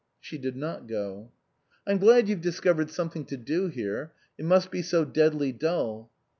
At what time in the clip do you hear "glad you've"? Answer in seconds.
1.99-2.41